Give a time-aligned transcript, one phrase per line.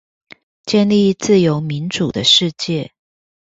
[0.65, 2.91] 建立自由民主的世界